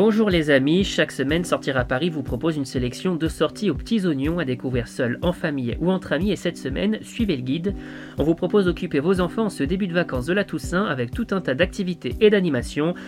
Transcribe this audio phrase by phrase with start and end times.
[0.00, 3.74] Bonjour les amis, chaque semaine Sortir à Paris vous propose une sélection de sorties aux
[3.74, 7.42] petits oignons à découvrir seul, en famille ou entre amis et cette semaine, suivez le
[7.42, 7.74] guide.
[8.16, 11.10] On vous propose d'occuper vos enfants en ce début de vacances de la Toussaint avec
[11.10, 12.94] tout un tas d'activités et d'animations.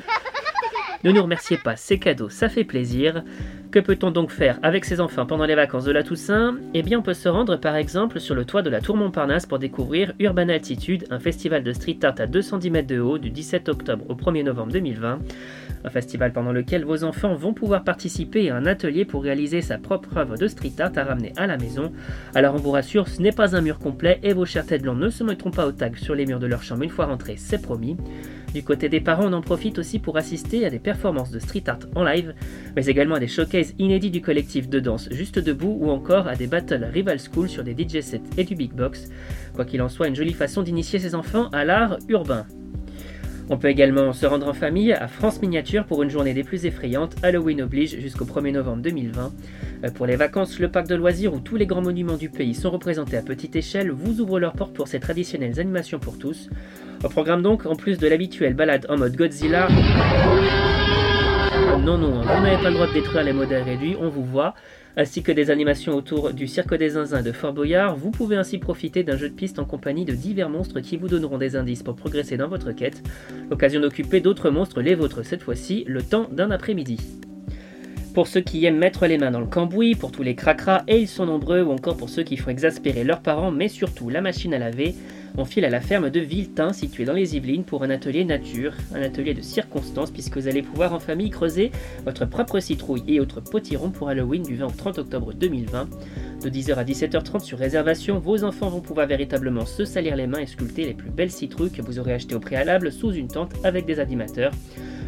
[1.03, 3.25] Ne nous remerciez pas, c'est cadeau, ça fait plaisir.
[3.71, 6.57] Que peut-on donc faire avec ses enfants pendant les vacances de la Toussaint?
[6.75, 9.47] Eh bien, on peut se rendre par exemple sur le toit de la Tour Montparnasse
[9.47, 13.31] pour découvrir Urban Altitude, un festival de street art à 210 mètres de haut du
[13.31, 15.21] 17 octobre au 1er novembre 2020.
[15.85, 19.79] Un festival pendant lequel vos enfants vont pouvoir participer à un atelier pour réaliser sa
[19.79, 21.93] propre œuvre de street art à ramener à la maison.
[22.35, 25.01] Alors on vous rassure, ce n'est pas un mur complet et vos chers têtes blondes
[25.01, 27.37] ne se mettront pas au tag sur les murs de leur chambre une fois rentrés,
[27.37, 27.97] c'est promis.
[28.53, 31.65] Du côté des parents, on en profite aussi pour assister à des performances de street
[31.69, 32.35] art en live,
[32.75, 36.35] mais également à des showcases inédits du collectif de danse Juste Debout ou encore à
[36.35, 39.09] des battles Rival School sur des DJ sets et du big box.
[39.55, 42.45] Quoi qu'il en soit, une jolie façon d'initier ses enfants à l'art urbain.
[43.53, 46.67] On peut également se rendre en famille à France Miniature pour une journée des plus
[46.67, 49.33] effrayantes, Halloween oblige jusqu'au 1er novembre 2020.
[49.83, 52.55] Euh, pour les vacances, le parc de loisirs où tous les grands monuments du pays
[52.55, 56.49] sont représentés à petite échelle vous ouvre leurs portes pour ces traditionnelles animations pour tous.
[57.03, 59.67] Au programme donc, en plus de l'habituelle balade en mode Godzilla...
[61.85, 64.55] Non, non, vous n'avez pas le droit de détruire les modèles réduits, on vous voit,
[64.99, 67.97] ainsi que des animations autour du Cirque des Zinzins de Fort Boyard.
[67.97, 71.09] Vous pouvez ainsi profiter d'un jeu de piste en compagnie de divers monstres qui vous
[71.09, 73.03] donneront des indices pour progresser dans votre quête.
[73.51, 76.99] L'occasion d'occuper d'autres monstres, les vôtres cette fois-ci, le temps d'un après-midi.
[78.15, 80.99] Pour ceux qui aiment mettre les mains dans le cambouis, pour tous les cracras, et
[80.99, 84.21] ils sont nombreux, ou encore pour ceux qui font exaspérer leurs parents, mais surtout la
[84.21, 84.95] machine à laver,
[85.37, 88.75] on file à la ferme de Villetin, située dans les Yvelines, pour un atelier nature,
[88.95, 91.71] un atelier de circonstances, puisque vous allez pouvoir en famille creuser
[92.05, 95.89] votre propre citrouille et autres potirons pour Halloween du 20 au 30 octobre 2020.
[96.43, 100.41] De 10h à 17h30 sur réservation, vos enfants vont pouvoir véritablement se salir les mains
[100.41, 103.53] et sculpter les plus belles citrouilles que vous aurez achetées au préalable sous une tente
[103.65, 104.53] avec des animateurs.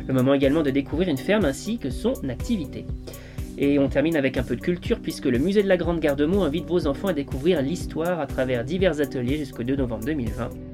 [0.06, 2.84] Le moment également de découvrir une ferme ainsi que son activité.
[3.58, 6.42] Et on termine avec un peu de culture puisque le musée de la Grande Garde-Mont
[6.42, 10.71] invite vos enfants à découvrir l'histoire à travers divers ateliers jusqu'au 2 novembre 2020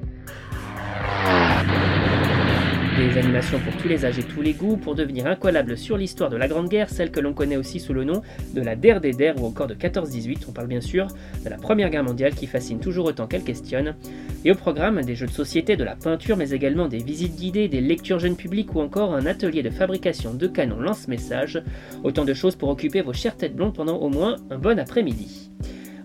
[2.99, 6.29] des animations pour tous les âges et tous les goûts, pour devenir incollable sur l'histoire
[6.29, 8.21] de la Grande Guerre, celle que l'on connaît aussi sous le nom
[8.53, 10.39] de la Der des Der ou encore de 14-18.
[10.49, 11.07] On parle bien sûr
[11.43, 13.95] de la Première Guerre mondiale qui fascine toujours autant qu'elle questionne.
[14.43, 17.69] Et au programme, des jeux de société, de la peinture, mais également des visites guidées,
[17.69, 21.63] des lectures jeunes publics ou encore un atelier de fabrication de canons lance-messages.
[22.03, 25.48] Autant de choses pour occuper vos chères têtes blondes pendant au moins un bon après-midi.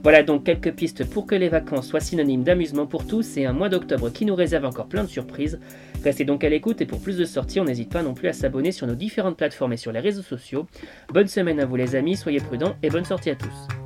[0.05, 3.55] Voilà donc quelques pistes pour que les vacances soient synonymes d'amusement pour tous et un
[3.55, 5.59] mois d'octobre qui nous réserve encore plein de surprises.
[6.05, 8.35] Restez donc à l'écoute et pour plus de sorties, on n'hésite pas non plus à
[8.35, 10.67] s'abonner sur nos différentes plateformes et sur les réseaux sociaux.
[11.09, 13.84] Bonne semaine à vous les amis, soyez prudents et bonne sortie à tous.